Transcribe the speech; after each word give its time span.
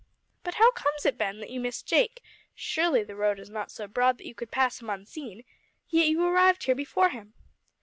"But 0.43 0.55
how 0.55 0.71
comes 0.71 1.05
it, 1.05 1.15
Ben, 1.15 1.39
that 1.41 1.51
you 1.51 1.59
missed 1.59 1.85
Jake? 1.85 2.23
Surely 2.55 3.03
the 3.03 3.15
road 3.15 3.37
is 3.39 3.51
not 3.51 3.69
so 3.69 3.85
broad 3.87 4.17
that 4.17 4.25
you 4.25 4.33
could 4.33 4.49
pass 4.49 4.81
him 4.81 4.89
unseen! 4.89 5.43
Yet 5.89 6.07
you 6.07 6.23
arrived 6.23 6.63
here 6.63 6.73
before 6.73 7.09
him?" 7.09 7.35